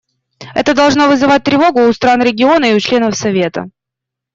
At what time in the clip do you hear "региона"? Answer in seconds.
2.23-2.65